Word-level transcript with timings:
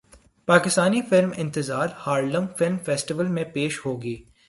Pakistani 0.47 1.01
film 1.01 1.29
Intezaar 1.37 1.87
Harlem 2.07 2.45
film 2.57 2.77
festival 2.85 3.27
میں 3.27 3.43
پیش 3.53 3.85
ہوگی 3.85 4.15